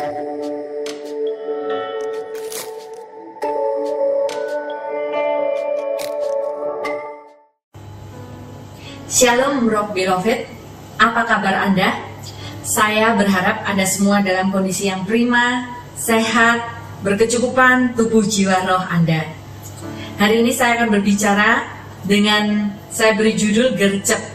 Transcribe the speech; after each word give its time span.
Shalom 0.00 0.16
Rock 9.68 9.92
Beloved, 9.92 10.48
apa 10.96 11.20
kabar 11.28 11.68
Anda? 11.68 12.00
Saya 12.64 13.12
berharap 13.12 13.68
Anda 13.68 13.84
semua 13.84 14.24
dalam 14.24 14.48
kondisi 14.48 14.88
yang 14.88 15.04
prima, 15.04 15.68
sehat, 15.92 16.64
berkecukupan 17.04 17.92
tubuh 17.92 18.24
jiwa 18.24 18.56
roh 18.64 18.80
Anda. 18.80 19.28
Hari 20.16 20.40
ini 20.40 20.56
saya 20.56 20.80
akan 20.80 20.96
berbicara 20.96 21.68
dengan 22.08 22.72
saya 22.88 23.12
beri 23.20 23.36
judul 23.36 23.76
gercep. 23.76 24.32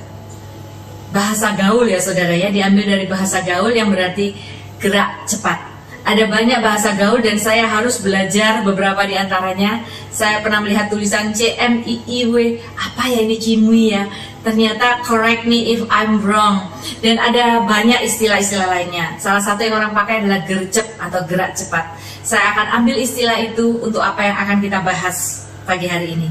Bahasa 1.10 1.58
gaul 1.58 1.90
ya 1.90 1.98
saudara 1.98 2.38
ya, 2.38 2.54
diambil 2.54 2.86
dari 2.86 3.10
bahasa 3.10 3.42
gaul 3.42 3.74
yang 3.74 3.90
berarti 3.90 4.54
gerak 4.80 5.26
cepat. 5.30 5.76
Ada 6.06 6.30
banyak 6.30 6.62
bahasa 6.62 6.94
gaul 6.94 7.18
dan 7.18 7.42
saya 7.42 7.66
harus 7.66 7.98
belajar 7.98 8.62
beberapa 8.62 9.02
di 9.10 9.18
antaranya. 9.18 9.82
Saya 10.14 10.38
pernah 10.46 10.62
melihat 10.62 10.86
tulisan 10.86 11.34
C 11.34 11.58
M 11.58 11.82
I 11.82 11.98
I 12.06 12.20
W, 12.30 12.62
apa 12.78 13.10
ya 13.10 13.26
ini 13.26 13.42
Cimwi 13.42 13.98
ya? 13.98 14.06
Ternyata 14.46 15.02
correct 15.02 15.50
me 15.50 15.74
if 15.74 15.82
I'm 15.90 16.22
wrong. 16.22 16.70
Dan 17.02 17.18
ada 17.18 17.66
banyak 17.66 18.06
istilah-istilah 18.06 18.70
lainnya. 18.70 19.18
Salah 19.18 19.42
satu 19.42 19.66
yang 19.66 19.82
orang 19.82 19.98
pakai 19.98 20.22
adalah 20.22 20.46
gercep 20.46 20.86
atau 21.02 21.26
gerak 21.26 21.58
cepat. 21.58 21.98
Saya 22.22 22.54
akan 22.54 22.86
ambil 22.86 23.02
istilah 23.02 23.42
itu 23.42 23.82
untuk 23.82 24.06
apa 24.06 24.22
yang 24.30 24.38
akan 24.38 24.62
kita 24.62 24.86
bahas 24.86 25.50
pagi 25.66 25.90
hari 25.90 26.14
ini. 26.14 26.30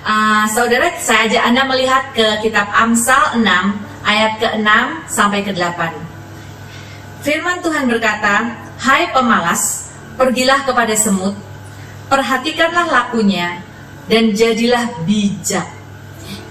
Uh, 0.00 0.48
saudara, 0.48 0.88
saya 0.96 1.28
ajak 1.28 1.42
Anda 1.44 1.62
melihat 1.68 2.04
ke 2.16 2.40
kitab 2.40 2.72
Amsal 2.72 3.36
6 3.36 3.44
ayat 4.04 4.32
ke-6 4.40 4.68
sampai 5.12 5.44
ke-8. 5.44 6.13
Firman 7.24 7.64
Tuhan 7.64 7.88
berkata, 7.88 8.52
Hai 8.76 9.08
pemalas, 9.08 9.88
pergilah 10.20 10.60
kepada 10.68 10.92
semut, 10.92 11.32
perhatikanlah 12.12 12.84
lakunya, 12.84 13.64
dan 14.12 14.36
jadilah 14.36 14.92
bijak. 15.08 15.64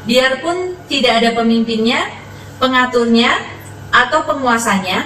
Biarpun 0.10 0.74
tidak 0.90 1.22
ada 1.22 1.30
pemimpinnya, 1.38 2.10
pengaturnya, 2.58 3.38
atau 3.94 4.26
penguasanya, 4.26 5.06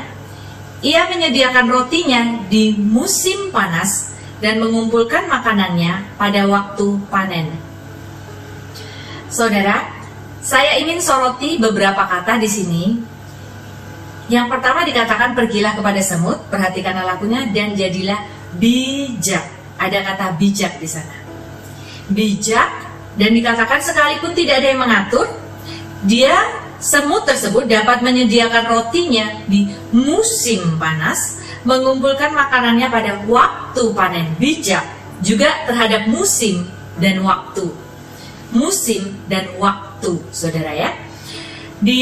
ia 0.79 1.11
menyediakan 1.11 1.67
rotinya 1.67 2.47
di 2.47 2.71
musim 2.79 3.51
panas 3.51 4.15
dan 4.39 4.63
mengumpulkan 4.63 5.27
makanannya 5.27 6.15
pada 6.15 6.47
waktu 6.47 6.95
panen. 7.11 7.51
Saudara, 9.27 9.83
saya 10.39 10.79
ingin 10.79 11.03
soroti 11.03 11.59
beberapa 11.59 12.07
kata 12.07 12.39
di 12.39 12.47
sini 12.47 12.83
yang 14.27 14.51
pertama 14.51 14.83
dikatakan 14.83 15.31
pergilah 15.31 15.71
kepada 15.79 16.03
semut, 16.03 16.51
perhatikanlah 16.51 17.15
lakunya 17.15 17.47
dan 17.55 17.71
jadilah 17.79 18.19
bijak. 18.59 19.43
Ada 19.79 20.03
kata 20.03 20.25
bijak 20.35 20.83
di 20.83 20.87
sana. 20.89 21.15
Bijak 22.11 22.69
dan 23.15 23.31
dikatakan 23.31 23.79
sekalipun 23.79 24.35
tidak 24.35 24.59
ada 24.59 24.67
yang 24.67 24.81
mengatur, 24.83 25.27
dia 26.03 26.35
semut 26.77 27.23
tersebut 27.23 27.65
dapat 27.71 28.03
menyediakan 28.03 28.67
rotinya 28.67 29.47
di 29.47 29.71
musim 29.95 30.75
panas, 30.75 31.39
mengumpulkan 31.63 32.35
makanannya 32.35 32.87
pada 32.91 33.11
waktu 33.25 33.83
panen. 33.95 34.27
Bijak 34.35 34.83
juga 35.23 35.49
terhadap 35.65 36.11
musim 36.11 36.67
dan 36.99 37.23
waktu. 37.23 37.71
Musim 38.51 39.15
dan 39.31 39.55
waktu, 39.55 40.19
saudara 40.35 40.71
ya. 40.75 41.06
Di 41.77 42.01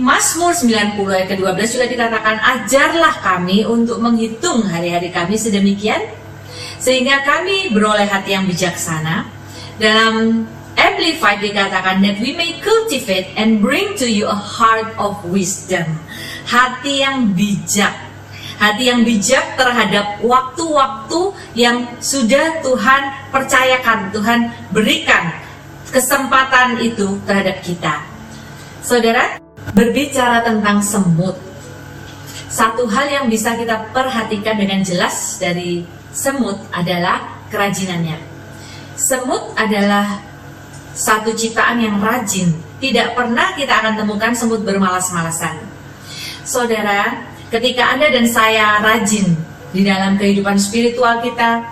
Mazmur 0.00 0.56
90 0.56 0.96
ayat 0.96 1.28
ke-12 1.36 1.76
juga 1.76 1.86
dikatakan 1.92 2.40
ajarlah 2.40 3.20
kami 3.20 3.68
untuk 3.68 4.00
menghitung 4.00 4.64
hari-hari 4.64 5.12
kami 5.12 5.36
sedemikian 5.36 6.00
sehingga 6.80 7.20
kami 7.28 7.68
beroleh 7.68 8.08
hati 8.08 8.32
yang 8.32 8.48
bijaksana. 8.48 9.28
Dalam 9.76 10.48
Amplified 10.80 11.44
dikatakan 11.44 12.00
that 12.00 12.16
we 12.24 12.32
may 12.32 12.56
cultivate 12.64 13.28
and 13.36 13.60
bring 13.60 13.92
to 14.00 14.08
you 14.08 14.24
a 14.24 14.32
heart 14.32 14.88
of 14.96 15.20
wisdom. 15.28 15.84
Hati 16.48 17.04
yang 17.04 17.36
bijak. 17.36 17.92
Hati 18.56 18.88
yang 18.88 19.04
bijak 19.04 19.60
terhadap 19.60 20.24
waktu-waktu 20.24 21.20
yang 21.52 21.84
sudah 22.00 22.64
Tuhan 22.64 23.02
percayakan, 23.28 24.08
Tuhan 24.12 24.40
berikan 24.72 25.36
kesempatan 25.92 26.80
itu 26.80 27.20
terhadap 27.28 27.60
kita. 27.60 28.09
Saudara, 28.80 29.36
berbicara 29.76 30.40
tentang 30.40 30.80
semut. 30.80 31.36
Satu 32.50 32.88
hal 32.88 33.06
yang 33.12 33.26
bisa 33.28 33.54
kita 33.54 33.92
perhatikan 33.92 34.56
dengan 34.56 34.80
jelas 34.82 35.36
dari 35.36 35.84
semut 36.10 36.58
adalah 36.72 37.44
kerajinannya. 37.52 38.16
Semut 38.96 39.54
adalah 39.54 40.24
satu 40.96 41.36
ciptaan 41.36 41.78
yang 41.78 42.00
rajin. 42.00 42.56
Tidak 42.80 43.12
pernah 43.12 43.52
kita 43.54 43.84
akan 43.84 43.94
temukan 44.00 44.32
semut 44.32 44.64
bermalas-malasan. 44.64 45.60
Saudara, 46.42 47.30
ketika 47.52 47.94
Anda 47.94 48.08
dan 48.08 48.24
saya 48.26 48.80
rajin 48.80 49.36
di 49.76 49.84
dalam 49.84 50.16
kehidupan 50.16 50.56
spiritual 50.56 51.20
kita, 51.20 51.68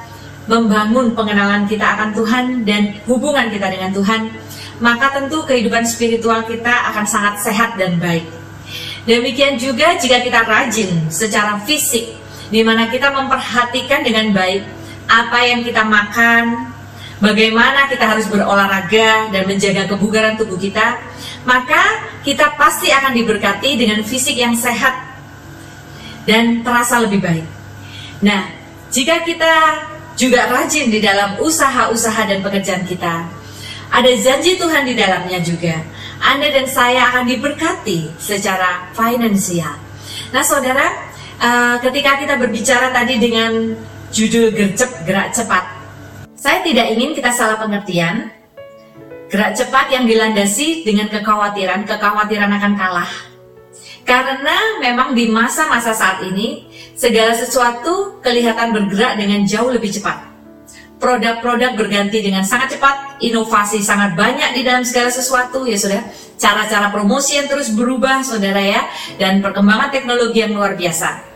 membangun 0.48 1.16
pengenalan 1.16 1.64
kita 1.68 1.84
akan 1.96 2.12
Tuhan 2.12 2.44
dan 2.68 3.00
hubungan 3.08 3.48
kita 3.48 3.68
dengan 3.72 3.90
Tuhan, 3.96 4.28
maka 4.78 5.14
tentu 5.14 5.42
kehidupan 5.42 5.82
spiritual 5.86 6.46
kita 6.46 6.70
akan 6.94 7.06
sangat 7.06 7.42
sehat 7.42 7.74
dan 7.74 7.98
baik. 7.98 8.26
Demikian 9.08 9.56
juga 9.56 9.96
jika 9.96 10.20
kita 10.20 10.44
rajin 10.44 11.08
secara 11.08 11.58
fisik, 11.64 12.12
di 12.52 12.60
mana 12.60 12.92
kita 12.92 13.08
memperhatikan 13.08 14.04
dengan 14.04 14.30
baik 14.36 14.62
apa 15.08 15.38
yang 15.48 15.64
kita 15.64 15.80
makan, 15.82 16.68
bagaimana 17.18 17.88
kita 17.88 18.04
harus 18.04 18.28
berolahraga 18.28 19.32
dan 19.32 19.42
menjaga 19.48 19.88
kebugaran 19.88 20.36
tubuh 20.36 20.60
kita, 20.60 21.00
maka 21.48 22.04
kita 22.22 22.52
pasti 22.60 22.92
akan 22.92 23.16
diberkati 23.16 23.80
dengan 23.80 24.04
fisik 24.04 24.36
yang 24.36 24.52
sehat 24.52 24.94
dan 26.28 26.60
terasa 26.60 27.00
lebih 27.00 27.24
baik. 27.24 27.46
Nah, 28.20 28.52
jika 28.92 29.24
kita 29.24 29.54
juga 30.18 30.50
rajin 30.52 30.92
di 30.92 31.00
dalam 31.00 31.40
usaha-usaha 31.40 32.28
dan 32.28 32.44
pekerjaan 32.44 32.84
kita, 32.84 33.37
ada 33.88 34.12
janji 34.20 34.60
Tuhan 34.60 34.84
di 34.84 34.94
dalamnya 34.94 35.40
juga. 35.40 35.80
Anda 36.20 36.52
dan 36.52 36.66
saya 36.68 37.08
akan 37.12 37.24
diberkati 37.24 38.20
secara 38.20 38.92
finansial. 38.92 39.72
Nah, 40.34 40.44
saudara, 40.44 40.86
uh, 41.40 41.76
ketika 41.80 42.20
kita 42.20 42.34
berbicara 42.36 42.92
tadi 42.92 43.16
dengan 43.16 43.72
judul 44.12 44.52
gercep 44.52 45.08
gerak 45.08 45.32
cepat, 45.32 45.64
saya 46.36 46.60
tidak 46.62 46.86
ingin 46.92 47.16
kita 47.16 47.32
salah 47.32 47.56
pengertian. 47.56 48.28
Gerak 49.28 49.60
cepat 49.60 49.92
yang 49.92 50.08
dilandasi 50.08 50.88
dengan 50.88 51.08
kekhawatiran, 51.12 51.84
kekhawatiran 51.84 52.48
akan 52.48 52.72
kalah. 52.80 53.12
Karena 54.08 54.80
memang 54.80 55.12
di 55.12 55.28
masa-masa 55.28 55.92
saat 55.92 56.24
ini, 56.24 56.64
segala 56.96 57.36
sesuatu 57.36 58.24
kelihatan 58.24 58.72
bergerak 58.72 59.20
dengan 59.20 59.44
jauh 59.44 59.68
lebih 59.68 59.92
cepat 59.92 60.27
produk-produk 60.98 61.78
berganti 61.78 62.18
dengan 62.20 62.42
sangat 62.42 62.74
cepat, 62.74 63.22
inovasi 63.22 63.80
sangat 63.82 64.18
banyak 64.18 64.54
di 64.58 64.62
dalam 64.66 64.82
segala 64.82 65.08
sesuatu 65.10 65.64
ya 65.64 65.78
saudara. 65.78 66.04
Cara-cara 66.38 66.94
promosi 66.94 67.34
yang 67.34 67.50
terus 67.50 67.74
berubah 67.74 68.22
saudara 68.22 68.62
ya, 68.62 68.82
dan 69.18 69.42
perkembangan 69.42 69.90
teknologi 69.90 70.38
yang 70.42 70.54
luar 70.54 70.78
biasa. 70.78 71.26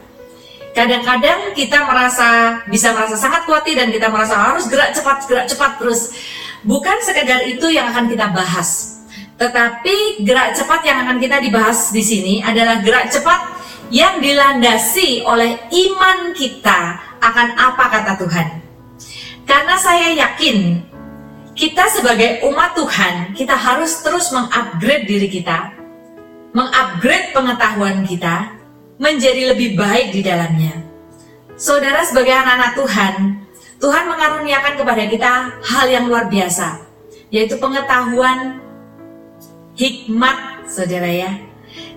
Kadang-kadang 0.73 1.53
kita 1.53 1.85
merasa 1.85 2.63
bisa 2.71 2.95
merasa 2.97 3.19
sangat 3.19 3.45
khawatir 3.45 3.77
dan 3.77 3.93
kita 3.93 4.09
merasa 4.09 4.39
harus 4.39 4.71
gerak 4.71 4.95
cepat, 4.95 5.27
gerak 5.27 5.47
cepat 5.51 5.77
terus. 5.83 6.17
Bukan 6.63 7.03
sekedar 7.03 7.43
itu 7.45 7.67
yang 7.69 7.91
akan 7.91 8.07
kita 8.07 8.31
bahas. 8.31 9.03
Tetapi 9.37 10.23
gerak 10.23 10.55
cepat 10.55 10.81
yang 10.87 11.03
akan 11.03 11.19
kita 11.19 11.43
dibahas 11.43 11.91
di 11.91 12.01
sini 12.01 12.35
adalah 12.41 12.79
gerak 12.81 13.11
cepat 13.11 13.59
yang 13.93 14.23
dilandasi 14.23 15.27
oleh 15.27 15.61
iman 15.69 16.33
kita 16.33 16.81
akan 17.21 17.49
apa 17.59 17.85
kata 17.93 18.13
Tuhan. 18.23 18.72
Karena 19.43 19.75
saya 19.75 20.15
yakin 20.15 20.83
kita 21.53 21.85
sebagai 21.93 22.47
umat 22.49 22.73
Tuhan, 22.73 23.37
kita 23.37 23.53
harus 23.53 24.01
terus 24.01 24.33
mengupgrade 24.33 25.05
diri 25.05 25.29
kita, 25.29 25.75
mengupgrade 26.57 27.37
pengetahuan 27.37 28.07
kita 28.09 28.57
menjadi 28.97 29.53
lebih 29.53 29.77
baik 29.77 30.15
di 30.15 30.21
dalamnya. 30.25 30.73
Saudara 31.59 32.01
sebagai 32.07 32.33
anak-anak 32.33 32.73
Tuhan, 32.75 33.15
Tuhan 33.83 34.05
mengaruniakan 34.09 34.75
kepada 34.79 35.03
kita 35.11 35.33
hal 35.59 35.87
yang 35.91 36.07
luar 36.07 36.31
biasa, 36.31 36.81
yaitu 37.29 37.59
pengetahuan 37.59 38.63
hikmat, 39.75 40.71
saudara 40.71 41.11
ya. 41.11 41.33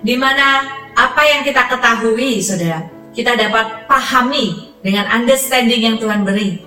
Di 0.02 0.18
mana 0.18 0.66
apa 0.92 1.22
yang 1.24 1.46
kita 1.46 1.70
ketahui, 1.70 2.42
saudara, 2.42 2.84
kita 3.16 3.38
dapat 3.38 3.88
pahami 3.88 4.76
dengan 4.84 5.08
understanding 5.08 5.80
yang 5.80 5.96
Tuhan 5.96 6.26
beri. 6.26 6.60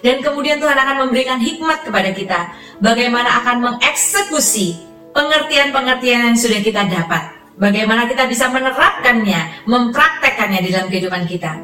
Dan 0.00 0.24
kemudian 0.24 0.58
Tuhan 0.58 0.76
akan 0.76 1.08
memberikan 1.08 1.38
hikmat 1.40 1.84
kepada 1.84 2.10
kita 2.12 2.40
bagaimana 2.80 3.42
akan 3.44 3.56
mengeksekusi 3.62 4.76
pengertian-pengertian 5.16 6.32
yang 6.32 6.36
sudah 6.36 6.60
kita 6.60 6.84
dapat. 6.88 7.32
Bagaimana 7.56 8.04
kita 8.04 8.28
bisa 8.28 8.52
menerapkannya, 8.52 9.64
mempraktekkannya 9.64 10.60
di 10.60 10.70
dalam 10.76 10.92
kehidupan 10.92 11.24
kita. 11.24 11.56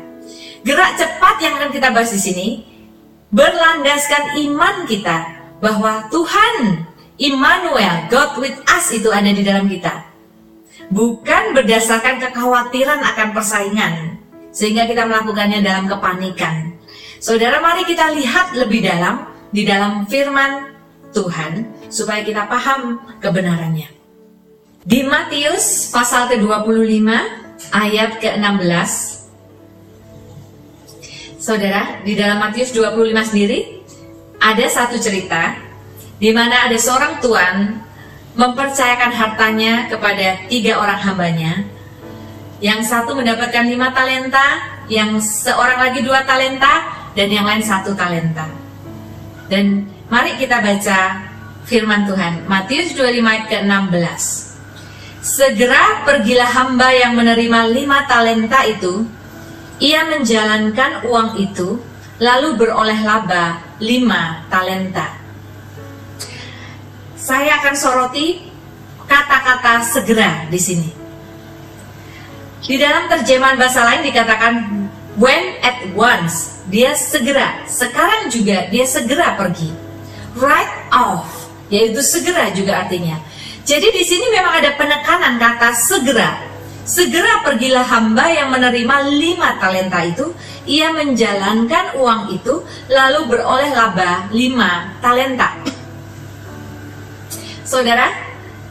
Gerak 0.64 0.96
cepat 0.96 1.36
yang 1.44 1.60
akan 1.60 1.70
kita 1.74 1.92
bahas 1.92 2.16
di 2.16 2.20
sini 2.22 2.46
berlandaskan 3.28 4.40
iman 4.40 4.88
kita 4.88 5.16
bahwa 5.60 6.08
Tuhan 6.08 6.88
Immanuel, 7.20 8.08
God 8.08 8.40
with 8.40 8.56
us 8.64 8.88
itu 8.88 9.12
ada 9.12 9.28
di 9.28 9.44
dalam 9.44 9.68
kita. 9.68 10.08
Bukan 10.88 11.52
berdasarkan 11.52 12.24
kekhawatiran 12.24 13.04
akan 13.04 13.28
persaingan 13.36 14.16
sehingga 14.48 14.88
kita 14.88 15.04
melakukannya 15.04 15.60
dalam 15.60 15.86
kepanikan. 15.88 16.71
Saudara, 17.22 17.62
mari 17.62 17.86
kita 17.86 18.10
lihat 18.18 18.50
lebih 18.58 18.82
dalam 18.82 19.30
di 19.54 19.62
dalam 19.62 20.10
firman 20.10 20.74
Tuhan 21.14 21.86
supaya 21.86 22.26
kita 22.26 22.50
paham 22.50 22.98
kebenarannya. 23.22 23.86
Di 24.82 25.06
Matius 25.06 25.94
pasal 25.94 26.26
ke-25 26.34 27.06
ayat 27.70 28.18
ke-16 28.18 28.90
Saudara, 31.38 32.02
di 32.02 32.18
dalam 32.18 32.42
Matius 32.42 32.74
25 32.74 33.30
sendiri 33.30 33.86
ada 34.42 34.66
satu 34.66 34.98
cerita 34.98 35.54
di 36.18 36.34
mana 36.34 36.66
ada 36.66 36.74
seorang 36.74 37.22
tuan 37.22 37.86
mempercayakan 38.34 39.14
hartanya 39.14 39.86
kepada 39.86 40.42
tiga 40.50 40.74
orang 40.74 40.98
hambanya. 40.98 41.70
Yang 42.58 42.90
satu 42.90 43.14
mendapatkan 43.14 43.62
lima 43.62 43.94
talenta, 43.94 44.74
yang 44.90 45.22
seorang 45.22 45.78
lagi 45.86 46.02
dua 46.02 46.26
talenta, 46.26 47.01
dan 47.12 47.28
yang 47.28 47.44
lain 47.44 47.60
satu 47.60 47.92
talenta. 47.92 48.48
Dan 49.48 49.88
mari 50.08 50.36
kita 50.40 50.64
baca 50.64 51.28
firman 51.68 52.08
Tuhan. 52.08 52.48
Matius 52.48 52.96
25 52.96 53.22
ayat 53.22 53.44
ke-16. 53.48 54.22
Segera 55.22 56.02
pergilah 56.02 56.50
hamba 56.50 56.90
yang 56.90 57.14
menerima 57.14 57.70
lima 57.70 58.04
talenta 58.10 58.66
itu. 58.66 59.06
Ia 59.82 60.06
menjalankan 60.06 61.06
uang 61.10 61.42
itu, 61.42 61.78
lalu 62.22 62.54
beroleh 62.54 63.02
laba 63.02 63.62
lima 63.82 64.46
talenta. 64.46 65.18
Saya 67.18 67.62
akan 67.62 67.74
soroti 67.74 68.46
kata-kata 69.06 69.82
segera 69.86 70.46
di 70.50 70.58
sini. 70.58 70.90
Di 72.62 72.78
dalam 72.78 73.10
terjemahan 73.10 73.58
bahasa 73.58 73.82
lain 73.82 74.06
dikatakan 74.06 74.54
when 75.16 75.60
at 75.60 75.92
once, 75.92 76.62
dia 76.70 76.94
segera, 76.96 77.66
sekarang 77.68 78.30
juga 78.32 78.70
dia 78.70 78.86
segera 78.86 79.34
pergi. 79.36 79.72
Right 80.38 80.88
off, 80.94 81.28
yaitu 81.68 82.00
segera 82.00 82.52
juga 82.56 82.86
artinya. 82.86 83.20
Jadi 83.62 83.94
di 83.94 84.02
sini 84.02 84.26
memang 84.32 84.58
ada 84.58 84.74
penekanan 84.74 85.36
kata 85.38 85.70
segera. 85.76 86.50
Segera 86.82 87.46
pergilah 87.46 87.86
hamba 87.86 88.26
yang 88.26 88.50
menerima 88.50 88.96
lima 89.14 89.54
talenta 89.62 90.02
itu, 90.02 90.34
ia 90.66 90.90
menjalankan 90.90 91.94
uang 91.94 92.34
itu, 92.34 92.58
lalu 92.90 93.30
beroleh 93.30 93.70
laba 93.70 94.26
lima 94.34 94.98
talenta. 94.98 95.62
Saudara, 97.62 98.10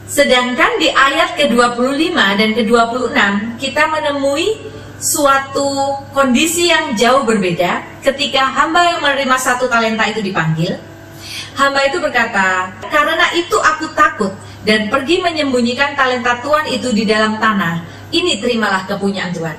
sedangkan 0.04 0.76
di 0.76 0.92
ayat 0.92 1.40
ke-25 1.40 2.12
dan 2.36 2.50
ke-26 2.52 3.16
kita 3.56 3.82
menemui 3.88 4.71
suatu 5.02 5.98
kondisi 6.14 6.70
yang 6.70 6.94
jauh 6.94 7.26
berbeda 7.26 8.00
ketika 8.06 8.46
hamba 8.46 8.86
yang 8.86 9.02
menerima 9.02 9.34
satu 9.34 9.66
talenta 9.66 10.06
itu 10.06 10.22
dipanggil 10.22 10.78
Hamba 11.52 11.84
itu 11.84 12.00
berkata, 12.00 12.72
karena 12.88 13.28
itu 13.36 13.56
aku 13.60 13.92
takut 13.92 14.32
dan 14.64 14.88
pergi 14.88 15.20
menyembunyikan 15.20 15.92
talenta 15.92 16.40
Tuhan 16.40 16.64
itu 16.72 16.88
di 16.96 17.04
dalam 17.04 17.36
tanah. 17.36 17.84
Ini 18.12 18.40
terimalah 18.40 18.88
kepunyaan 18.88 19.32
Tuhan. 19.36 19.56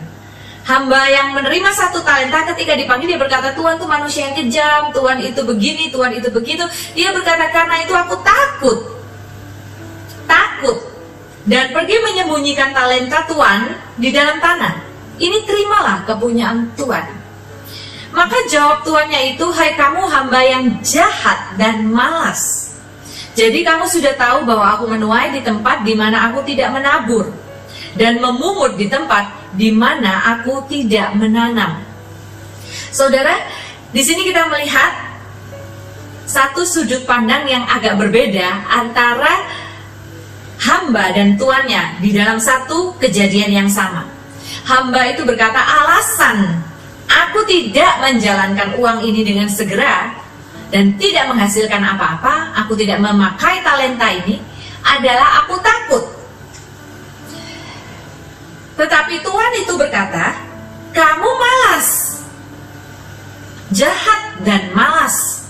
Hamba 0.63 1.01
yang 1.11 1.35
menerima 1.35 1.69
satu 1.75 2.01
talenta 2.01 2.47
ketika 2.53 2.73
dipanggil 2.79 3.13
dia 3.13 3.19
berkata 3.19 3.51
Tuhan 3.51 3.77
itu 3.77 3.85
manusia 3.85 4.21
yang 4.31 4.35
kejam, 4.37 4.81
Tuhan 4.95 5.17
itu 5.21 5.41
begini, 5.43 5.91
Tuhan 5.91 6.11
itu 6.17 6.29
begitu. 6.31 6.63
Dia 6.95 7.11
berkata 7.11 7.51
karena 7.51 7.75
itu 7.83 7.93
aku 7.93 8.15
takut. 8.23 8.79
Takut. 10.23 10.77
Dan 11.43 11.75
pergi 11.75 11.99
menyembunyikan 11.99 12.71
talenta 12.71 13.27
Tuhan 13.27 13.75
di 13.99 14.09
dalam 14.15 14.39
tanah. 14.39 14.73
Ini 15.23 15.47
terimalah 15.47 16.03
kepunyaan 16.03 16.75
Tuhan. 16.75 17.07
Maka 18.11 18.37
jawab 18.51 18.83
tuannya 18.83 19.33
itu, 19.33 19.47
hai 19.55 19.73
kamu 19.79 20.03
hamba 20.05 20.39
yang 20.43 20.83
jahat 20.83 21.55
dan 21.55 21.87
malas. 21.87 22.75
Jadi 23.33 23.65
kamu 23.65 23.87
sudah 23.89 24.13
tahu 24.19 24.45
bahwa 24.45 24.77
aku 24.77 24.85
menuai 24.85 25.33
di 25.33 25.41
tempat 25.41 25.81
di 25.81 25.97
mana 25.97 26.29
aku 26.29 26.45
tidak 26.45 26.69
menabur 26.69 27.25
dan 27.97 28.21
memungut 28.21 28.77
di 28.77 28.85
tempat 28.85 29.25
di 29.57 29.73
mana 29.73 30.37
aku 30.37 30.61
tidak 30.69 31.17
menanam. 31.17 31.81
Saudara, 32.93 33.33
di 33.89 34.05
sini 34.05 34.29
kita 34.29 34.45
melihat 34.53 35.17
satu 36.29 36.61
sudut 36.61 37.09
pandang 37.09 37.49
yang 37.49 37.65
agak 37.65 37.97
berbeda 37.97 38.69
antara 38.69 39.49
hamba 40.61 41.09
dan 41.17 41.33
tuannya 41.33 41.97
di 42.05 42.13
dalam 42.13 42.37
satu 42.37 42.93
kejadian 43.01 43.65
yang 43.65 43.69
sama. 43.69 44.12
Hamba 44.63 45.12
itu 45.12 45.27
berkata 45.27 45.60
alasan 45.60 46.63
aku 47.10 47.44
tidak 47.45 48.00
menjalankan 48.00 48.80
uang 48.80 49.00
ini 49.04 49.21
dengan 49.25 49.48
segera 49.51 50.15
dan 50.74 50.98
tidak 50.98 51.30
menghasilkan 51.30 51.81
apa-apa, 51.86 52.57
aku 52.65 52.74
tidak 52.74 52.98
memakai 52.98 53.62
talenta 53.62 54.10
ini, 54.10 54.42
adalah 54.81 55.45
aku 55.45 55.56
takut. 55.62 56.04
Tetapi 58.74 59.21
Tuhan 59.21 59.51
itu 59.62 59.74
berkata, 59.77 60.33
kamu 60.89 61.30
malas, 61.30 62.18
jahat 63.69 64.42
dan 64.42 64.74
malas. 64.74 65.45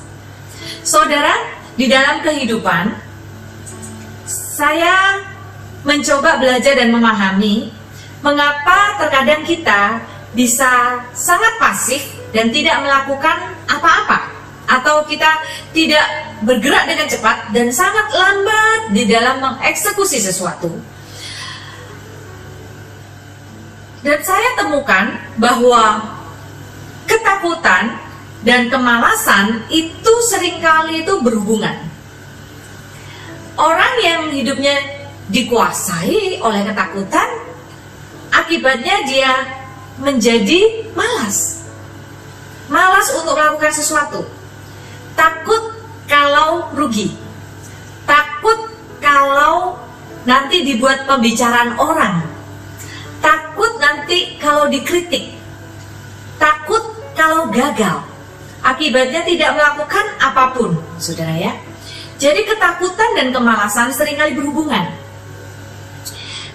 Saudara, 0.83 1.39
di 1.79 1.87
dalam 1.87 2.19
kehidupan, 2.19 2.91
saya 4.27 5.23
mencoba 5.87 6.35
belajar 6.35 6.75
dan 6.75 6.91
memahami 6.91 7.71
mengapa 8.23 8.97
terkadang 9.03 9.43
kita 9.43 9.99
bisa 10.33 11.03
sangat 11.13 11.53
pasif 11.61 12.01
dan 12.33 12.49
tidak 12.49 12.81
melakukan 12.81 13.53
apa-apa 13.69 14.33
atau 14.63 15.03
kita 15.05 15.43
tidak 15.75 16.07
bergerak 16.41 16.87
dengan 16.87 17.05
cepat 17.05 17.51
dan 17.51 17.69
sangat 17.69 18.07
lambat 18.15 18.95
di 18.95 19.03
dalam 19.05 19.43
mengeksekusi 19.43 20.17
sesuatu. 20.17 20.71
Dan 24.03 24.19
saya 24.19 24.49
temukan 24.59 25.15
bahwa 25.39 26.03
ketakutan 27.07 27.95
dan 28.43 28.67
kemalasan 28.67 29.63
itu 29.71 30.13
sering 30.27 30.59
kali 30.59 31.07
itu 31.07 31.13
berhubungan. 31.23 31.87
Orang 33.55 33.93
yang 34.03 34.27
hidupnya 34.33 34.75
dikuasai 35.31 36.43
oleh 36.43 36.61
ketakutan, 36.67 37.29
akibatnya 38.33 39.05
dia 39.05 39.31
menjadi 40.01 40.89
malas. 40.97 41.69
Malas 42.67 43.13
untuk 43.13 43.37
melakukan 43.37 43.69
sesuatu. 43.69 44.25
Takut 45.13 45.61
kalau 46.09 46.73
rugi. 46.73 47.13
Takut 48.09 48.73
kalau 48.97 49.77
nanti 50.25 50.65
dibuat 50.65 51.05
pembicaraan 51.05 51.77
orang. 51.77 52.25
Takut 53.21 53.69
nanti 53.77 54.35
kalau 54.41 54.65
dikritik. 54.67 55.37
Takut 56.41 56.81
kalau 57.13 57.47
gagal. 57.53 58.01
Akibatnya 58.63 59.27
tidak 59.27 59.59
melakukan 59.59 60.05
apa 60.23 60.55
pun, 60.55 60.71
saudara 60.95 61.35
ya. 61.35 61.53
Jadi 62.15 62.47
ketakutan 62.47 63.11
dan 63.19 63.27
kemalasan 63.35 63.91
sering 63.91 64.15
kali 64.15 64.31
berhubungan 64.39 65.02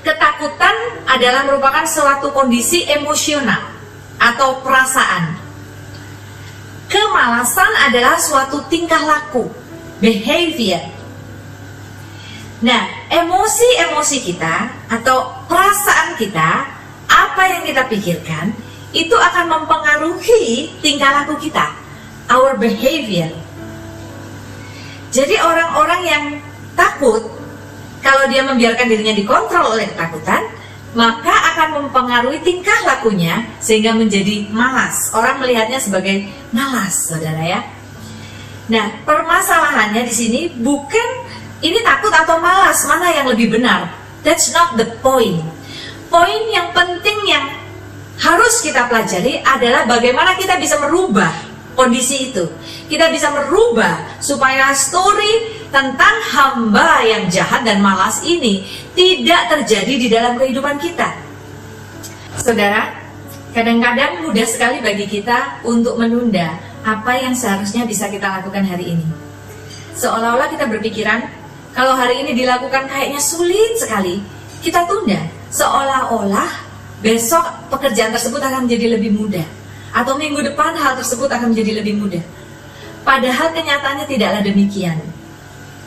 Ketakutan 0.09 1.05
adalah 1.05 1.45
merupakan 1.45 1.85
suatu 1.85 2.33
kondisi 2.33 2.89
emosional 2.89 3.61
atau 4.17 4.65
perasaan. 4.65 5.37
Kemalasan 6.89 7.69
adalah 7.85 8.17
suatu 8.17 8.65
tingkah 8.73 9.05
laku, 9.05 9.53
behavior. 10.01 10.81
Nah, 12.65 12.89
emosi-emosi 13.13 14.33
kita 14.33 14.89
atau 14.89 15.45
perasaan 15.45 16.17
kita, 16.17 16.65
apa 17.05 17.43
yang 17.45 17.69
kita 17.69 17.85
pikirkan, 17.93 18.57
itu 18.97 19.13
akan 19.13 19.61
mempengaruhi 19.61 20.73
tingkah 20.81 21.21
laku 21.21 21.37
kita, 21.37 21.69
our 22.33 22.57
behavior. 22.57 23.29
Jadi 25.13 25.37
orang-orang 25.37 26.01
yang 26.09 26.25
takut 26.73 27.38
kalau 28.09 28.25
dia 28.33 28.41
membiarkan 28.41 28.89
dirinya 28.89 29.13
dikontrol 29.13 29.77
oleh 29.77 29.85
ketakutan, 29.93 30.41
maka 30.97 31.29
akan 31.53 31.69
mempengaruhi 31.85 32.41
tingkah 32.41 32.89
lakunya 32.89 33.45
sehingga 33.61 33.93
menjadi 33.93 34.49
malas. 34.49 35.13
Orang 35.13 35.45
melihatnya 35.45 35.77
sebagai 35.77 36.25
malas, 36.49 37.13
saudara 37.13 37.45
ya. 37.45 37.61
Nah, 38.73 39.05
permasalahannya 39.05 40.09
di 40.09 40.15
sini 40.17 40.41
bukan 40.57 41.29
ini 41.61 41.85
takut 41.85 42.09
atau 42.09 42.41
malas, 42.41 42.81
mana 42.89 43.13
yang 43.13 43.29
lebih 43.29 43.53
benar. 43.53 43.93
That's 44.25 44.57
not 44.57 44.81
the 44.81 44.89
point. 45.05 45.45
Poin 46.09 46.43
yang 46.49 46.73
penting 46.73 47.29
yang 47.29 47.45
harus 48.25 48.65
kita 48.65 48.89
pelajari 48.89 49.45
adalah 49.45 49.85
bagaimana 49.85 50.33
kita 50.41 50.57
bisa 50.57 50.81
merubah 50.81 51.31
kondisi 51.77 52.33
itu. 52.33 52.49
Kita 52.89 53.13
bisa 53.13 53.29
merubah 53.29 54.17
supaya 54.25 54.73
story 54.73 55.58
tentang 55.69 56.17
hamba 56.33 57.05
yang 57.05 57.29
jahat 57.29 57.61
dan 57.65 57.85
malas 57.85 58.25
ini 58.25 58.65
tidak 58.97 59.53
terjadi 59.53 59.95
di 60.01 60.09
dalam 60.09 60.41
kehidupan 60.41 60.81
kita. 60.81 61.13
Saudara, 62.41 62.97
kadang-kadang 63.53 64.25
mudah 64.25 64.47
sekali 64.49 64.81
bagi 64.81 65.05
kita 65.05 65.61
untuk 65.69 66.01
menunda 66.01 66.57
apa 66.87 67.13
yang 67.21 67.37
seharusnya 67.37 67.85
bisa 67.85 68.09
kita 68.09 68.41
lakukan 68.41 68.65
hari 68.65 68.97
ini. 68.97 69.07
Seolah-olah 69.99 70.49
kita 70.49 70.71
berpikiran, 70.71 71.27
kalau 71.77 71.93
hari 71.99 72.25
ini 72.25 72.33
dilakukan 72.33 72.89
kayaknya 72.89 73.21
sulit 73.21 73.77
sekali, 73.77 74.23
kita 74.65 74.89
tunda. 74.89 75.21
Seolah-olah 75.53 76.49
besok 77.05 77.45
pekerjaan 77.73 78.15
tersebut 78.15 78.41
akan 78.41 78.69
menjadi 78.69 78.97
lebih 78.97 79.15
mudah 79.15 79.47
atau 79.93 80.15
minggu 80.21 80.45
depan 80.45 80.77
hal 80.77 80.97
tersebut 81.01 81.29
akan 81.29 81.53
menjadi 81.53 81.81
lebih 81.81 81.99
mudah. 81.99 82.25
Padahal 83.03 83.51
kenyataannya 83.57 84.07
tidaklah 84.07 84.43
demikian. 84.45 85.01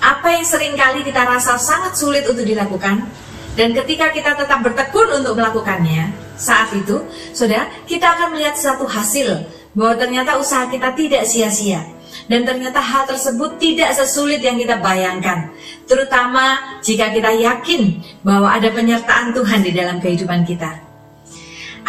Apa 0.02 0.34
yang 0.34 0.46
sering 0.46 0.74
kali 0.74 1.06
kita 1.06 1.22
rasa 1.24 1.62
sangat 1.62 1.94
sulit 1.94 2.26
untuk 2.26 2.42
dilakukan 2.42 3.06
dan 3.54 3.70
ketika 3.78 4.10
kita 4.10 4.34
tetap 4.34 4.66
bertekun 4.66 5.22
untuk 5.22 5.38
melakukannya, 5.38 6.10
saat 6.40 6.74
itu, 6.74 7.04
saudara, 7.36 7.70
kita 7.86 8.10
akan 8.10 8.34
melihat 8.34 8.58
satu 8.58 8.90
hasil 8.90 9.46
bahwa 9.78 9.96
ternyata 10.00 10.42
usaha 10.42 10.66
kita 10.68 10.92
tidak 10.98 11.24
sia-sia 11.24 11.86
dan 12.28 12.44
ternyata 12.44 12.80
hal 12.80 13.08
tersebut 13.08 13.56
tidak 13.60 13.96
sesulit 13.96 14.44
yang 14.44 14.60
kita 14.60 14.76
bayangkan 14.84 15.48
terutama 15.88 16.60
jika 16.84 17.08
kita 17.12 17.32
yakin 17.40 18.04
bahwa 18.24 18.52
ada 18.52 18.68
penyertaan 18.72 19.32
Tuhan 19.32 19.64
di 19.64 19.72
dalam 19.72 20.04
kehidupan 20.04 20.44
kita 20.44 20.91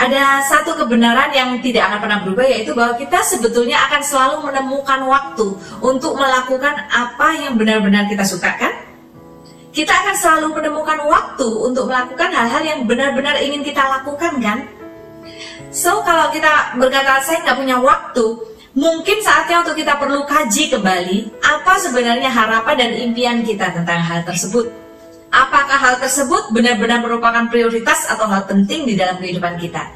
ada 0.03 0.43
satu 0.43 0.75
kebenaran 0.75 1.31
yang 1.31 1.63
tidak 1.63 1.87
akan 1.87 1.99
pernah 2.03 2.19
berubah 2.27 2.43
yaitu 2.43 2.75
bahwa 2.75 2.99
kita 2.99 3.23
sebetulnya 3.23 3.79
akan 3.87 4.03
selalu 4.03 4.37
menemukan 4.51 5.01
waktu 5.07 5.47
untuk 5.79 6.19
melakukan 6.19 6.75
apa 6.91 7.29
yang 7.39 7.55
benar-benar 7.55 8.11
kita 8.11 8.27
sukakan. 8.27 8.75
Kita 9.71 9.95
akan 9.95 10.15
selalu 10.19 10.47
menemukan 10.59 11.07
waktu 11.07 11.49
untuk 11.49 11.89
melakukan 11.89 12.29
hal-hal 12.35 12.63
yang 12.67 12.81
benar-benar 12.85 13.39
ingin 13.41 13.63
kita 13.63 13.81
lakukan 13.81 14.43
kan? 14.43 14.59
So 15.73 16.05
kalau 16.05 16.29
kita 16.35 16.77
berkata 16.77 17.23
saya 17.25 17.41
nggak 17.47 17.57
punya 17.63 17.81
waktu, 17.81 18.27
mungkin 18.77 19.23
saatnya 19.25 19.65
untuk 19.65 19.79
kita 19.79 19.97
perlu 19.97 20.27
kaji 20.29 20.77
kembali 20.77 21.19
apa 21.41 21.73
sebenarnya 21.79 22.29
harapan 22.29 22.75
dan 22.77 22.91
impian 23.01 23.39
kita 23.47 23.73
tentang 23.73 24.03
hal 24.03 24.21
tersebut 24.27 24.69
apakah 25.33 25.81
hal 25.81 25.95
tersebut 25.97 26.53
benar-benar 26.53 27.01
merupakan 27.01 27.49
prioritas 27.49 28.05
atau 28.05 28.29
hal 28.29 28.45
penting 28.45 28.85
di 28.85 28.95
dalam 28.95 29.17
kehidupan 29.17 29.57
kita. 29.57 29.89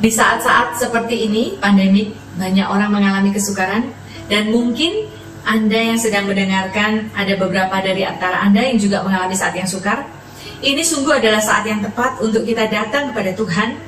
Di 0.00 0.08
saat-saat 0.08 0.80
seperti 0.80 1.28
ini, 1.28 1.60
pandemi, 1.60 2.16
banyak 2.40 2.64
orang 2.64 2.88
mengalami 2.88 3.30
kesukaran 3.36 3.92
dan 4.32 4.48
mungkin 4.48 5.04
Anda 5.44 5.92
yang 5.92 5.98
sedang 6.00 6.28
mendengarkan 6.28 7.12
ada 7.12 7.32
beberapa 7.36 7.76
dari 7.80 8.04
antara 8.04 8.40
Anda 8.44 8.68
yang 8.68 8.80
juga 8.80 9.04
mengalami 9.04 9.36
saat 9.36 9.56
yang 9.56 9.68
sukar. 9.68 10.08
Ini 10.58 10.82
sungguh 10.82 11.22
adalah 11.22 11.38
saat 11.38 11.64
yang 11.68 11.84
tepat 11.84 12.18
untuk 12.20 12.42
kita 12.44 12.66
datang 12.68 13.12
kepada 13.12 13.32
Tuhan. 13.36 13.78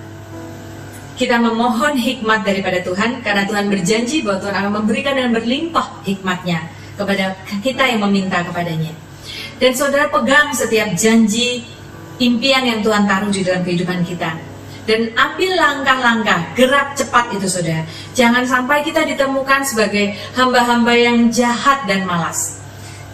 Kita 1.21 1.37
memohon 1.37 2.01
hikmat 2.01 2.49
daripada 2.49 2.81
Tuhan 2.81 3.21
karena 3.21 3.45
Tuhan 3.45 3.69
berjanji 3.69 4.25
bahwa 4.25 4.41
Tuhan 4.41 4.55
akan 4.57 4.73
memberikan 4.73 5.13
dan 5.21 5.37
berlimpah 5.37 6.01
hikmatnya 6.09 6.65
kepada 6.97 7.37
kita 7.61 7.85
yang 7.93 8.01
meminta 8.09 8.41
kepadanya. 8.41 9.10
Dan 9.61 9.77
saudara 9.77 10.09
pegang 10.09 10.57
setiap 10.57 10.97
janji, 10.97 11.61
impian 12.17 12.65
yang 12.65 12.81
Tuhan 12.81 13.05
taruh 13.05 13.29
di 13.29 13.45
dalam 13.45 13.61
kehidupan 13.61 14.09
kita. 14.09 14.33
Dan 14.89 15.13
ambil 15.13 15.53
langkah-langkah, 15.53 16.57
gerak 16.57 16.97
cepat 16.97 17.37
itu 17.37 17.45
saudara. 17.45 17.85
Jangan 18.17 18.49
sampai 18.49 18.81
kita 18.81 19.05
ditemukan 19.05 19.61
sebagai 19.69 20.17
hamba-hamba 20.33 20.97
yang 20.97 21.29
jahat 21.29 21.85
dan 21.85 22.09
malas. 22.09 22.57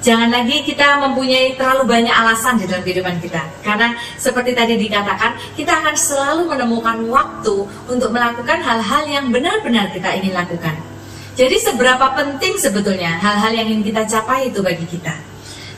Jangan 0.07 0.31
lagi 0.31 0.63
kita 0.63 1.03
mempunyai 1.03 1.59
terlalu 1.59 1.91
banyak 1.91 2.15
alasan 2.15 2.63
di 2.63 2.71
dalam 2.71 2.87
kehidupan 2.87 3.19
kita. 3.19 3.43
Karena 3.67 3.99
seperti 4.15 4.55
tadi 4.55 4.79
dikatakan, 4.79 5.35
kita 5.59 5.83
akan 5.83 5.99
selalu 5.99 6.47
menemukan 6.47 7.03
waktu 7.11 7.67
untuk 7.91 8.15
melakukan 8.15 8.63
hal-hal 8.63 9.03
yang 9.11 9.35
benar-benar 9.35 9.91
kita 9.91 10.15
ingin 10.15 10.31
lakukan. 10.31 10.79
Jadi 11.35 11.59
seberapa 11.59 12.07
penting 12.15 12.55
sebetulnya 12.55 13.19
hal-hal 13.19 13.51
yang 13.51 13.67
ingin 13.67 13.83
kita 13.91 14.07
capai 14.07 14.55
itu 14.55 14.63
bagi 14.63 14.87
kita. 14.87 15.36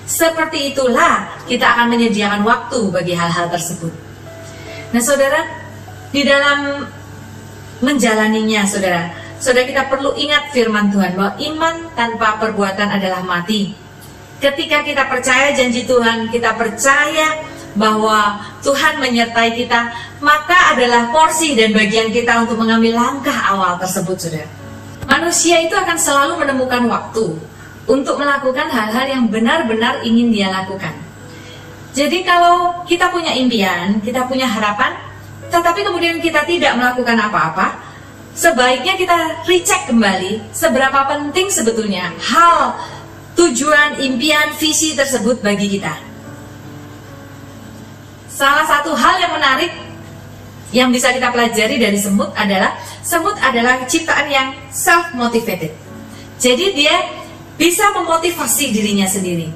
Seperti 0.09 0.73
itulah 0.73 1.29
kita 1.45 1.69
akan 1.77 1.93
menyediakan 1.93 2.41
waktu 2.41 2.81
bagi 2.89 3.13
hal-hal 3.13 3.53
tersebut. 3.53 3.93
Nah, 4.89 5.05
saudara, 5.05 5.45
di 6.09 6.25
dalam 6.25 6.89
menjalaninya, 7.85 8.65
saudara, 8.65 9.13
saudara 9.37 9.69
kita 9.69 9.85
perlu 9.93 10.17
ingat 10.17 10.49
firman 10.57 10.89
Tuhan 10.89 11.13
bahwa 11.13 11.37
iman 11.37 11.75
tanpa 11.93 12.41
perbuatan 12.41 12.89
adalah 12.89 13.21
mati. 13.21 13.77
Ketika 14.41 14.81
kita 14.81 15.13
percaya 15.13 15.53
janji 15.53 15.85
Tuhan, 15.85 16.33
kita 16.33 16.57
percaya 16.57 17.45
bahwa 17.77 18.41
Tuhan 18.65 19.05
menyertai 19.05 19.61
kita, 19.61 19.93
maka 20.25 20.73
adalah 20.73 21.13
porsi 21.13 21.53
dan 21.53 21.77
bagian 21.77 22.09
kita 22.09 22.49
untuk 22.49 22.65
mengambil 22.65 22.97
langkah 22.97 23.37
awal 23.53 23.77
tersebut, 23.77 24.17
saudara. 24.17 24.49
Manusia 25.05 25.61
itu 25.61 25.77
akan 25.77 26.01
selalu 26.01 26.41
menemukan 26.41 26.89
waktu 26.89 27.37
untuk 27.89 28.21
melakukan 28.21 28.69
hal-hal 28.69 29.07
yang 29.09 29.25
benar-benar 29.33 30.05
ingin 30.05 30.29
dia 30.29 30.53
lakukan. 30.53 30.93
Jadi 31.97 32.23
kalau 32.23 32.85
kita 32.85 33.09
punya 33.09 33.33
impian, 33.35 33.99
kita 34.05 34.29
punya 34.29 34.45
harapan, 34.45 34.95
tetapi 35.49 35.83
kemudian 35.83 36.21
kita 36.21 36.45
tidak 36.45 36.77
melakukan 36.77 37.17
apa-apa, 37.17 37.81
sebaiknya 38.37 38.95
kita 38.95 39.43
recheck 39.49 39.89
kembali 39.89 40.53
seberapa 40.53 41.09
penting 41.09 41.49
sebetulnya 41.49 42.13
hal 42.21 42.77
tujuan, 43.35 43.99
impian, 44.05 44.53
visi 44.61 44.93
tersebut 44.93 45.41
bagi 45.41 45.81
kita. 45.81 45.97
Salah 48.29 48.69
satu 48.69 48.95
hal 48.95 49.19
yang 49.19 49.33
menarik 49.35 49.73
yang 50.71 50.93
bisa 50.93 51.11
kita 51.11 51.33
pelajari 51.33 51.81
dari 51.81 51.97
semut 51.97 52.31
adalah 52.37 52.77
semut 53.01 53.35
adalah 53.41 53.83
ciptaan 53.89 54.29
yang 54.29 54.49
self 54.69 55.11
motivated. 55.17 55.73
Jadi 56.39 56.77
dia 56.77 56.95
bisa 57.59 57.91
memotivasi 57.93 58.71
dirinya 58.71 59.05
sendiri. 59.05 59.51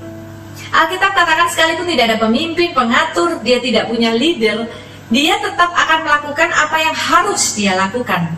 Alkitab 0.74 1.14
katakan 1.14 1.48
sekalipun 1.48 1.86
tidak 1.86 2.04
ada 2.12 2.18
pemimpin, 2.18 2.74
pengatur, 2.74 3.38
dia 3.46 3.62
tidak 3.62 3.86
punya 3.88 4.10
leader, 4.12 4.66
dia 5.08 5.38
tetap 5.38 5.70
akan 5.70 6.04
melakukan 6.04 6.50
apa 6.50 6.76
yang 6.82 6.96
harus 6.96 7.54
dia 7.54 7.78
lakukan. 7.78 8.32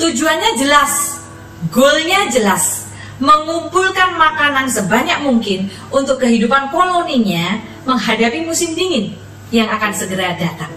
Tujuannya 0.00 0.58
jelas, 0.58 1.22
goalnya 1.70 2.26
jelas, 2.32 2.90
mengumpulkan 3.22 4.18
makanan 4.18 4.66
sebanyak 4.66 5.22
mungkin 5.22 5.70
untuk 5.94 6.18
kehidupan 6.18 6.74
koloninya 6.74 7.62
menghadapi 7.86 8.42
musim 8.42 8.74
dingin 8.74 9.14
yang 9.54 9.70
akan 9.70 9.94
segera 9.94 10.34
datang. 10.34 10.72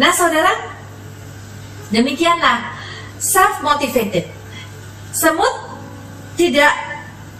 Nah 0.00 0.10
saudara, 0.10 0.50
demikianlah 1.94 2.74
self-motivated. 3.20 4.26
Semut 5.14 5.65
tidak 6.36 6.72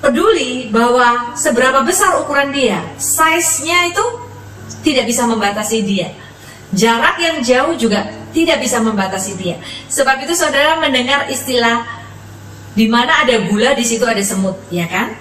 peduli 0.00 0.68
bahwa 0.72 1.36
seberapa 1.36 1.80
besar 1.84 2.20
ukuran 2.20 2.52
dia, 2.52 2.80
size-nya 2.96 3.92
itu 3.92 4.04
tidak 4.82 5.08
bisa 5.08 5.24
membatasi 5.24 5.78
dia. 5.84 6.12
Jarak 6.74 7.16
yang 7.22 7.36
jauh 7.40 7.74
juga 7.78 8.10
tidak 8.34 8.60
bisa 8.60 8.82
membatasi 8.82 9.38
dia. 9.38 9.56
Sebab 9.88 10.26
itu 10.26 10.34
saudara 10.36 10.76
mendengar 10.82 11.30
istilah 11.30 11.86
di 12.76 12.90
mana 12.90 13.24
ada 13.24 13.48
gula 13.48 13.72
di 13.72 13.86
situ 13.86 14.04
ada 14.04 14.20
semut, 14.20 14.58
ya 14.68 14.84
kan? 14.84 15.16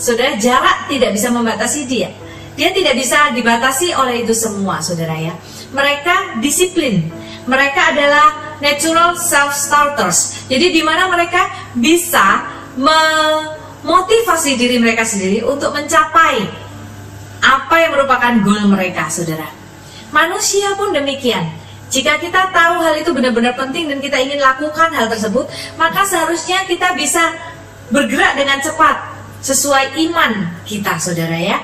Saudara 0.00 0.38
jarak 0.40 0.88
tidak 0.88 1.12
bisa 1.12 1.28
membatasi 1.28 1.84
dia. 1.84 2.08
Dia 2.54 2.70
tidak 2.70 2.94
bisa 2.96 3.34
dibatasi 3.34 3.92
oleh 3.98 4.22
itu 4.22 4.32
semua, 4.32 4.78
saudara 4.78 5.18
ya. 5.18 5.34
Mereka 5.74 6.38
disiplin. 6.38 7.10
Mereka 7.44 7.80
adalah 7.92 8.56
natural 8.62 9.18
self 9.18 9.52
starters. 9.52 10.48
Jadi 10.48 10.70
di 10.72 10.80
mana 10.80 11.10
mereka 11.10 11.50
bisa 11.76 12.53
memotivasi 12.76 14.58
diri 14.58 14.82
mereka 14.82 15.06
sendiri 15.06 15.46
untuk 15.46 15.70
mencapai 15.74 16.42
apa 17.44 17.74
yang 17.76 17.92
merupakan 17.92 18.32
goal 18.40 18.64
mereka, 18.72 19.06
saudara. 19.12 19.46
Manusia 20.14 20.72
pun 20.78 20.94
demikian. 20.94 21.44
Jika 21.92 22.18
kita 22.18 22.50
tahu 22.50 22.80
hal 22.82 22.98
itu 22.98 23.14
benar-benar 23.14 23.54
penting 23.54 23.86
dan 23.86 24.00
kita 24.02 24.18
ingin 24.18 24.40
lakukan 24.40 24.90
hal 24.90 25.06
tersebut, 25.06 25.46
maka 25.78 26.02
seharusnya 26.02 26.64
kita 26.66 26.96
bisa 26.98 27.22
bergerak 27.92 28.34
dengan 28.34 28.58
cepat 28.58 29.14
sesuai 29.44 29.94
iman 30.08 30.48
kita, 30.64 30.96
saudara 30.98 31.36
ya. 31.36 31.60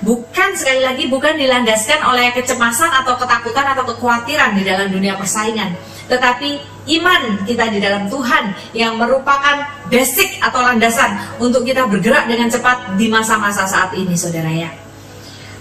Bukan 0.00 0.56
sekali 0.56 0.80
lagi 0.80 1.12
bukan 1.12 1.36
dilandaskan 1.36 2.00
oleh 2.08 2.32
kecemasan 2.32 2.88
atau 3.04 3.20
ketakutan 3.20 3.76
atau 3.76 3.84
kekhawatiran 3.84 4.56
di 4.56 4.64
dalam 4.64 4.88
dunia 4.88 5.12
persaingan, 5.20 5.76
tetapi 6.08 6.56
iman 6.86 7.44
kita 7.44 7.68
di 7.68 7.78
dalam 7.82 8.08
Tuhan 8.08 8.56
yang 8.72 8.96
merupakan 8.96 9.60
basic 9.92 10.40
atau 10.40 10.64
landasan 10.64 11.18
untuk 11.36 11.66
kita 11.66 11.84
bergerak 11.84 12.28
dengan 12.30 12.48
cepat 12.48 12.96
di 12.96 13.10
masa-masa 13.12 13.68
saat 13.68 13.92
ini 13.96 14.16
saudara 14.16 14.48
ya. 14.48 14.70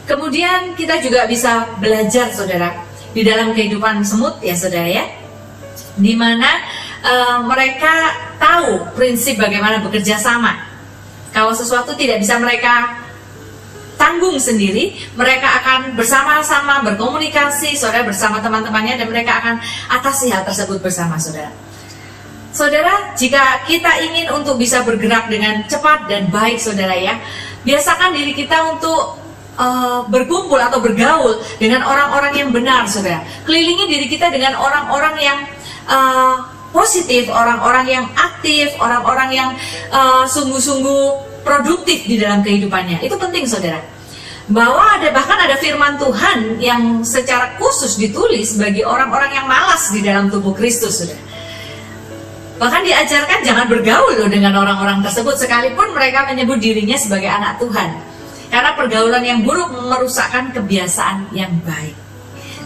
Kemudian 0.08 0.74
kita 0.74 0.98
juga 1.04 1.30
bisa 1.30 1.70
belajar 1.78 2.34
saudara 2.34 2.74
di 3.14 3.22
dalam 3.26 3.54
kehidupan 3.54 4.06
semut 4.06 4.38
ya 4.42 4.54
saudara 4.54 4.86
ya 4.86 5.06
di 5.98 6.14
mana 6.14 6.62
uh, 7.02 7.38
mereka 7.44 8.14
tahu 8.38 8.94
prinsip 8.94 9.36
bagaimana 9.36 9.82
bekerja 9.82 10.16
sama 10.22 10.56
kalau 11.34 11.54
sesuatu 11.54 11.94
tidak 11.98 12.22
bisa 12.22 12.38
mereka 12.38 12.99
tanggung 14.00 14.40
sendiri, 14.40 14.96
mereka 15.20 15.60
akan 15.60 16.00
bersama-sama 16.00 16.80
berkomunikasi, 16.88 17.76
saudara 17.76 18.08
bersama 18.08 18.40
teman-temannya 18.40 18.96
dan 18.96 19.08
mereka 19.12 19.44
akan 19.44 19.60
atasi 20.00 20.32
hal 20.32 20.48
tersebut 20.48 20.80
bersama 20.80 21.20
saudara. 21.20 21.52
Saudara, 22.50 23.14
jika 23.14 23.68
kita 23.68 24.02
ingin 24.10 24.32
untuk 24.34 24.58
bisa 24.58 24.82
bergerak 24.82 25.30
dengan 25.30 25.62
cepat 25.68 26.10
dan 26.10 26.32
baik 26.34 26.58
saudara 26.58 26.98
ya, 26.98 27.20
biasakan 27.68 28.16
diri 28.16 28.34
kita 28.34 28.74
untuk 28.74 29.20
uh, 29.60 30.02
berkumpul 30.10 30.58
atau 30.58 30.82
bergaul 30.82 31.38
dengan 31.62 31.86
orang-orang 31.86 32.34
yang 32.34 32.50
benar 32.50 32.90
saudara. 32.90 33.22
Kelilingi 33.46 33.86
diri 33.86 34.08
kita 34.10 34.34
dengan 34.34 34.58
orang-orang 34.58 35.16
yang 35.22 35.40
uh, 35.86 36.42
positif, 36.74 37.30
orang-orang 37.30 37.86
yang 37.86 38.06
aktif, 38.18 38.74
orang-orang 38.82 39.30
yang 39.30 39.50
uh, 39.94 40.26
sungguh-sungguh 40.26 41.29
produktif 41.50 42.06
di 42.06 42.22
dalam 42.22 42.46
kehidupannya. 42.46 43.02
Itu 43.02 43.18
penting 43.18 43.50
saudara. 43.50 43.82
Bahwa 44.50 44.82
ada 44.98 45.10
bahkan 45.10 45.38
ada 45.42 45.58
firman 45.58 45.98
Tuhan 45.98 46.62
yang 46.62 46.82
secara 47.02 47.58
khusus 47.58 47.98
ditulis 47.98 48.58
bagi 48.58 48.86
orang-orang 48.86 49.34
yang 49.34 49.46
malas 49.50 49.90
di 49.90 50.06
dalam 50.06 50.30
tubuh 50.30 50.54
Kristus 50.54 51.02
saudara. 51.02 51.22
Bahkan 52.60 52.82
diajarkan 52.86 53.40
jangan 53.42 53.66
bergaul 53.72 54.20
loh 54.20 54.30
dengan 54.30 54.52
orang-orang 54.60 55.00
tersebut 55.00 55.40
sekalipun 55.40 55.96
mereka 55.96 56.28
menyebut 56.28 56.60
dirinya 56.60 57.00
sebagai 57.00 57.32
anak 57.32 57.58
Tuhan. 57.58 57.90
Karena 58.50 58.74
pergaulan 58.74 59.24
yang 59.24 59.46
buruk 59.46 59.70
merusakkan 59.70 60.52
kebiasaan 60.52 61.32
yang 61.32 61.54
baik. 61.64 61.96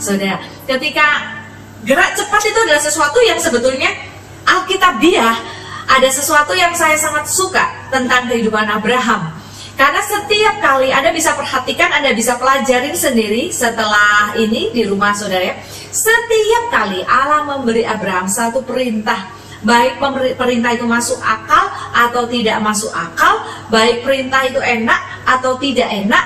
Saudara, 0.02 0.42
ketika 0.66 1.38
gerak 1.86 2.16
cepat 2.16 2.42
itu 2.42 2.60
adalah 2.64 2.82
sesuatu 2.82 3.20
yang 3.22 3.38
sebetulnya 3.38 3.92
Alkitabiah 4.44 5.63
ada 5.88 6.10
sesuatu 6.10 6.56
yang 6.56 6.72
saya 6.74 6.96
sangat 6.96 7.28
suka 7.30 7.64
tentang 7.94 8.28
kehidupan 8.32 8.66
Abraham. 8.68 9.34
Karena 9.74 10.02
setiap 10.06 10.62
kali 10.62 10.94
Anda 10.94 11.10
bisa 11.10 11.34
perhatikan, 11.34 11.90
Anda 11.90 12.14
bisa 12.14 12.38
pelajarin 12.38 12.94
sendiri 12.94 13.50
setelah 13.50 14.38
ini 14.38 14.70
di 14.70 14.86
rumah 14.86 15.18
saudara. 15.18 15.58
Setiap 15.90 16.64
kali 16.70 17.02
Allah 17.10 17.42
memberi 17.46 17.82
Abraham 17.82 18.30
satu 18.30 18.62
perintah, 18.62 19.34
baik 19.66 19.98
perintah 20.38 20.72
itu 20.78 20.86
masuk 20.86 21.18
akal 21.26 21.74
atau 21.90 22.30
tidak 22.30 22.62
masuk 22.62 22.94
akal, 22.94 23.42
baik 23.74 24.06
perintah 24.06 24.46
itu 24.46 24.62
enak 24.62 25.02
atau 25.26 25.58
tidak 25.58 25.90
enak, 25.90 26.22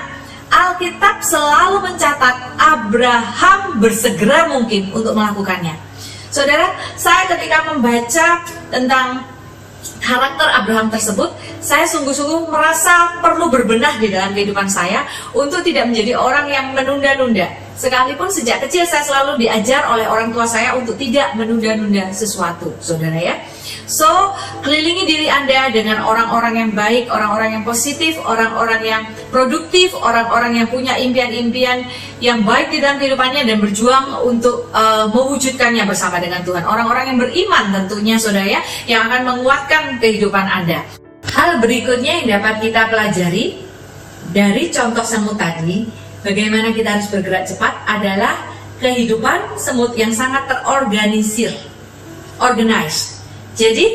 Alkitab 0.48 1.20
selalu 1.20 1.92
mencatat 1.92 2.36
Abraham 2.56 3.80
bersegera 3.80 4.48
mungkin 4.48 4.92
untuk 4.96 5.12
melakukannya. 5.12 5.76
Saudara, 6.28 6.72
saya 6.96 7.24
ketika 7.36 7.68
membaca 7.72 8.44
tentang 8.68 9.24
karakter 10.02 10.48
Abraham 10.48 10.88
tersebut, 10.88 11.30
saya 11.60 11.84
sungguh-sungguh 11.84 12.48
merasa 12.48 13.18
perlu 13.20 13.52
berbenah 13.52 14.00
di 14.00 14.08
dalam 14.08 14.32
kehidupan 14.32 14.66
saya 14.66 15.04
untuk 15.36 15.60
tidak 15.62 15.86
menjadi 15.90 16.16
orang 16.16 16.46
yang 16.48 16.66
menunda-nunda. 16.72 17.48
Sekalipun 17.78 18.26
sejak 18.26 18.58
kecil 18.66 18.82
saya 18.88 19.06
selalu 19.06 19.46
diajar 19.46 19.86
oleh 19.86 20.08
orang 20.10 20.34
tua 20.34 20.48
saya 20.48 20.74
untuk 20.74 20.98
tidak 20.98 21.36
menunda-nunda 21.38 22.10
sesuatu, 22.10 22.74
saudara 22.82 23.18
ya. 23.20 23.38
So, 23.88 24.36
kelilingi 24.60 25.08
diri 25.08 25.26
Anda 25.32 25.72
dengan 25.72 26.04
orang-orang 26.04 26.60
yang 26.60 26.70
baik, 26.76 27.08
orang-orang 27.08 27.56
yang 27.56 27.64
positif, 27.64 28.20
orang-orang 28.20 28.84
yang 28.84 29.02
produktif, 29.32 29.96
orang-orang 29.96 30.60
yang 30.60 30.68
punya 30.68 30.92
impian-impian 31.00 31.88
yang 32.20 32.44
baik 32.44 32.68
di 32.68 32.84
dalam 32.84 33.00
kehidupannya 33.00 33.48
dan 33.48 33.56
berjuang 33.64 34.28
untuk 34.28 34.68
uh, 34.76 35.08
mewujudkannya 35.08 35.88
bersama 35.88 36.20
dengan 36.20 36.44
Tuhan. 36.44 36.68
Orang-orang 36.68 37.16
yang 37.16 37.18
beriman 37.18 37.64
tentunya, 37.72 38.20
saudara 38.20 38.44
ya, 38.44 38.60
yang 38.84 39.08
akan 39.08 39.24
menguatkan 39.24 39.96
kehidupan 40.04 40.44
Anda. 40.44 40.84
Hal 41.32 41.56
berikutnya 41.64 42.22
yang 42.22 42.44
dapat 42.44 42.60
kita 42.68 42.92
pelajari 42.92 43.56
dari 44.36 44.68
contoh 44.68 45.04
semut 45.04 45.40
tadi 45.40 45.88
bagaimana 46.20 46.76
kita 46.76 47.00
harus 47.00 47.08
bergerak 47.08 47.48
cepat 47.48 47.72
adalah 47.88 48.36
kehidupan 48.84 49.56
semut 49.56 49.96
yang 49.96 50.12
sangat 50.12 50.44
terorganisir, 50.44 51.56
organized. 52.36 53.17
Jadi, 53.58 53.86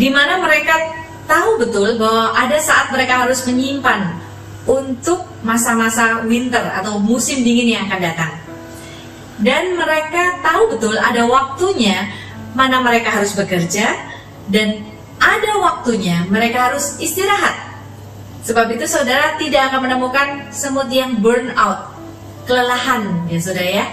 di 0.00 0.08
mana 0.08 0.40
mereka 0.40 0.74
tahu 1.28 1.60
betul 1.60 2.00
bahwa 2.00 2.32
ada 2.32 2.56
saat 2.56 2.88
mereka 2.88 3.28
harus 3.28 3.44
menyimpan 3.44 4.16
untuk 4.64 5.28
masa-masa 5.44 6.24
winter 6.24 6.64
atau 6.72 6.96
musim 6.98 7.44
dingin 7.44 7.76
yang 7.76 7.84
akan 7.86 8.00
datang. 8.00 8.32
Dan 9.36 9.76
mereka 9.76 10.40
tahu 10.40 10.72
betul 10.72 10.96
ada 10.96 11.28
waktunya 11.28 12.08
mana 12.56 12.80
mereka 12.80 13.12
harus 13.12 13.36
bekerja 13.36 13.92
dan 14.48 14.80
ada 15.20 15.60
waktunya 15.60 16.24
mereka 16.32 16.72
harus 16.72 16.96
istirahat 17.04 17.66
Sebab 18.46 18.78
itu 18.78 18.86
saudara 18.86 19.34
tidak 19.42 19.74
akan 19.74 19.90
menemukan 19.90 20.28
semut 20.54 20.86
yang 20.86 21.18
burn 21.18 21.50
out, 21.58 21.90
kelelahan 22.46 23.26
ya 23.26 23.42
saudara 23.42 23.70
ya. 23.82 23.86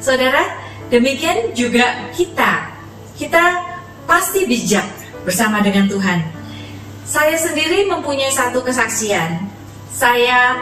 Saudara, 0.00 0.42
demikian 0.88 1.52
juga 1.52 2.08
kita. 2.16 2.72
Kita 3.20 3.67
pasti 4.08 4.48
bijak 4.48 4.88
bersama 5.28 5.60
dengan 5.60 5.84
Tuhan. 5.84 6.24
Saya 7.04 7.36
sendiri 7.36 7.84
mempunyai 7.84 8.32
satu 8.32 8.64
kesaksian. 8.64 9.44
Saya 9.92 10.56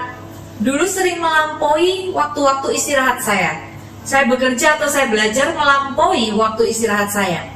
dulu 0.58 0.82
sering 0.82 1.22
melampaui 1.22 2.10
waktu-waktu 2.10 2.74
istirahat 2.74 3.22
saya. 3.22 3.62
Saya 4.02 4.26
bekerja 4.26 4.78
atau 4.78 4.90
saya 4.90 5.06
belajar 5.06 5.54
melampaui 5.54 6.34
waktu 6.34 6.74
istirahat 6.74 7.10
saya. 7.10 7.46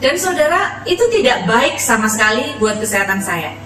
Dan 0.00 0.14
saudara, 0.16 0.80
itu 0.88 1.02
tidak 1.12 1.44
baik 1.44 1.76
sama 1.76 2.08
sekali 2.08 2.56
buat 2.60 2.78
kesehatan 2.80 3.18
saya. 3.18 3.56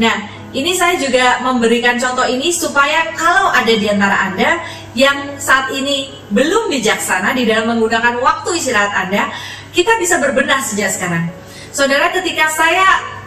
Nah, 0.00 0.14
ini 0.56 0.72
saya 0.72 0.96
juga 0.96 1.42
memberikan 1.44 2.00
contoh 2.00 2.24
ini 2.24 2.48
supaya 2.48 3.12
kalau 3.12 3.52
ada 3.52 3.72
di 3.72 3.86
antara 3.88 4.30
Anda 4.30 4.50
yang 4.96 5.36
saat 5.36 5.72
ini 5.72 6.12
belum 6.32 6.72
bijaksana 6.72 7.36
di 7.36 7.44
dalam 7.44 7.76
menggunakan 7.76 8.20
waktu 8.24 8.56
istirahat 8.56 8.92
Anda, 9.08 9.28
kita 9.72 9.96
bisa 9.98 10.20
berbenah 10.20 10.60
sejak 10.60 10.92
sekarang. 10.92 11.32
Saudara, 11.72 12.12
ketika 12.12 12.52
saya 12.52 12.84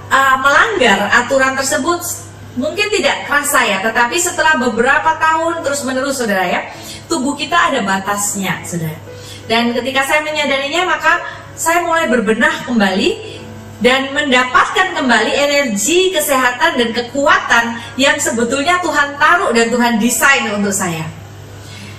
uh, 0.10 0.38
melanggar 0.40 1.10
aturan 1.10 1.58
tersebut, 1.58 2.02
mungkin 2.56 2.88
tidak 2.94 3.26
kerasa 3.26 3.66
ya, 3.66 3.78
tetapi 3.82 4.16
setelah 4.22 4.56
beberapa 4.62 5.18
tahun 5.18 5.66
terus 5.66 5.82
menerus 5.84 6.22
saudara 6.22 6.46
ya, 6.46 6.62
tubuh 7.10 7.34
kita 7.34 7.74
ada 7.74 7.82
batasnya, 7.82 8.62
saudara. 8.64 8.96
Dan 9.46 9.74
ketika 9.74 10.06
saya 10.06 10.22
menyadarinya, 10.26 10.90
maka 10.90 11.22
saya 11.58 11.86
mulai 11.86 12.10
berbenah 12.10 12.66
kembali 12.66 13.42
dan 13.84 14.14
mendapatkan 14.16 14.96
kembali 14.96 15.32
energi, 15.36 16.16
kesehatan, 16.16 16.80
dan 16.80 16.90
kekuatan 16.96 17.66
yang 18.00 18.16
sebetulnya 18.18 18.80
Tuhan 18.82 19.20
taruh 19.20 19.52
dan 19.52 19.68
Tuhan 19.70 20.00
desain 20.00 20.48
untuk 20.56 20.72
saya. 20.74 21.06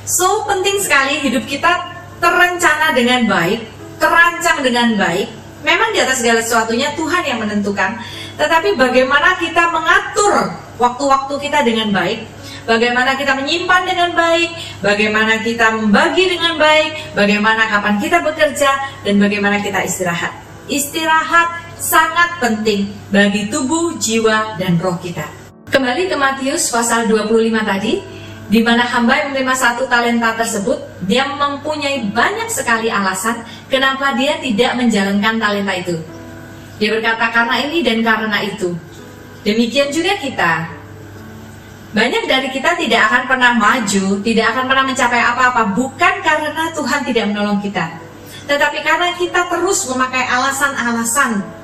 So, 0.07 0.47
penting 0.47 0.79
sekali 0.79 1.21
hidup 1.21 1.45
kita 1.45 1.93
terencana 2.23 2.97
dengan 2.97 3.29
baik, 3.29 3.76
terancang 3.97 4.63
dengan 4.63 4.97
baik. 4.97 5.29
Memang 5.67 5.91
di 5.91 5.99
atas 5.99 6.23
segala 6.23 6.45
sesuatunya 6.45 6.95
Tuhan 6.95 7.27
yang 7.27 7.43
menentukan, 7.43 7.99
tetapi 8.39 8.79
bagaimana 8.79 9.35
kita 9.41 9.67
mengatur 9.75 10.55
waktu-waktu 10.79 11.35
kita 11.43 11.67
dengan 11.67 11.91
baik, 11.91 12.23
bagaimana 12.69 13.19
kita 13.19 13.35
menyimpan 13.35 13.83
dengan 13.83 14.11
baik, 14.15 14.51
bagaimana 14.79 15.43
kita 15.43 15.75
membagi 15.75 16.39
dengan 16.39 16.55
baik, 16.55 17.17
bagaimana 17.19 17.67
kapan 17.67 17.99
kita 17.99 18.23
bekerja, 18.23 18.71
dan 19.03 19.15
bagaimana 19.19 19.59
kita 19.59 19.83
istirahat. 19.83 20.39
Istirahat 20.71 21.67
sangat 21.81 22.39
penting 22.39 22.91
bagi 23.11 23.49
tubuh, 23.51 23.97
jiwa, 23.99 24.59
dan 24.61 24.79
roh 24.79 24.99
kita. 25.03 25.25
Kembali 25.67 26.07
ke 26.07 26.15
Matius 26.15 26.71
pasal 26.71 27.11
25 27.11 27.59
tadi, 27.67 27.99
di 28.47 28.63
mana 28.63 28.87
hamba 28.87 29.19
yang 29.19 29.29
menerima 29.35 29.55
satu 29.59 29.91
talenta 29.91 30.39
tersebut, 30.39 30.79
dia 31.03 31.27
mempunyai 31.27 32.07
banyak 32.15 32.47
sekali 32.47 32.87
alasan 32.87 33.43
kenapa 33.67 34.15
dia 34.15 34.39
tidak 34.39 34.79
menjalankan 34.79 35.35
talenta 35.43 35.75
itu. 35.75 35.97
Dia 36.79 36.95
berkata 36.95 37.33
karena 37.33 37.57
ini 37.67 37.83
dan 37.83 38.07
karena 38.07 38.39
itu. 38.47 38.77
Demikian 39.43 39.91
juga 39.91 40.15
kita. 40.21 40.53
Banyak 41.97 42.29
dari 42.29 42.49
kita 42.53 42.77
tidak 42.77 43.09
akan 43.09 43.23
pernah 43.25 43.53
maju, 43.57 44.21
tidak 44.21 44.47
akan 44.53 44.65
pernah 44.69 44.85
mencapai 44.85 45.23
apa-apa, 45.23 45.63
bukan 45.73 46.15
karena 46.21 46.69
Tuhan 46.77 47.01
tidak 47.09 47.25
menolong 47.33 47.59
kita, 47.65 47.89
tetapi 48.45 48.85
karena 48.85 49.17
kita 49.17 49.49
terus 49.49 49.89
memakai 49.89 50.29
alasan-alasan 50.29 51.57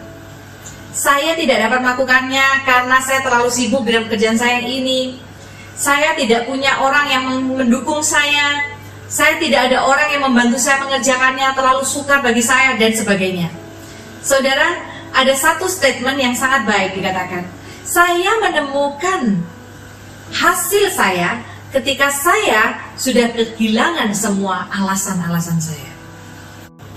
saya 0.93 1.33
tidak 1.41 1.57
dapat 1.67 1.81
melakukannya 1.81 2.69
karena 2.69 3.01
saya 3.01 3.25
terlalu 3.25 3.49
sibuk 3.49 3.81
dengan 3.89 4.05
pekerjaan 4.07 4.37
saya 4.37 4.61
ini. 4.61 5.17
Saya 5.77 6.15
tidak 6.15 6.47
punya 6.47 6.79
orang 6.81 7.07
yang 7.09 7.25
mendukung 7.57 8.05
saya. 8.05 8.61
Saya 9.13 9.37
tidak 9.37 9.69
ada 9.69 9.85
orang 9.85 10.09
yang 10.09 10.23
membantu 10.25 10.57
saya 10.57 10.81
mengerjakannya 10.81 11.53
terlalu 11.53 11.85
sukar 11.85 12.25
bagi 12.25 12.41
saya 12.41 12.81
dan 12.81 12.97
sebagainya. 12.97 13.53
Saudara, 14.25 14.81
ada 15.13 15.35
satu 15.37 15.69
statement 15.69 16.17
yang 16.17 16.33
sangat 16.33 16.65
baik 16.65 16.97
dikatakan. 16.97 17.45
Saya 17.85 18.41
menemukan 18.41 19.45
hasil 20.33 20.97
saya 20.97 21.45
ketika 21.77 22.09
saya 22.09 22.81
sudah 22.97 23.33
kehilangan 23.37 24.13
semua 24.17 24.69
alasan-alasan 24.73 25.61
saya. 25.61 25.93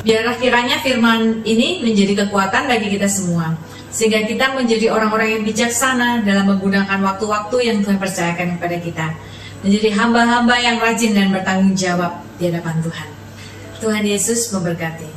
Biarlah 0.06 0.38
kiranya 0.38 0.80
firman 0.86 1.42
ini 1.44 1.82
menjadi 1.82 2.24
kekuatan 2.24 2.70
bagi 2.70 2.94
kita 2.96 3.10
semua. 3.10 3.58
Sehingga 3.96 4.28
kita 4.28 4.52
menjadi 4.52 4.92
orang-orang 4.92 5.40
yang 5.40 5.44
bijaksana 5.48 6.28
dalam 6.28 6.52
menggunakan 6.52 7.00
waktu-waktu 7.00 7.58
yang 7.64 7.78
Tuhan 7.80 7.96
percayakan 7.96 8.60
kepada 8.60 8.76
kita. 8.84 9.08
Menjadi 9.64 9.96
hamba-hamba 9.96 10.56
yang 10.60 10.84
rajin 10.84 11.16
dan 11.16 11.32
bertanggung 11.32 11.80
jawab 11.80 12.20
di 12.36 12.52
hadapan 12.52 12.76
Tuhan. 12.84 13.10
Tuhan 13.80 14.04
Yesus 14.04 14.52
memberkati. 14.52 15.15